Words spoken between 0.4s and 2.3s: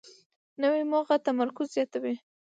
نوې موخه تمرکز زیاتوي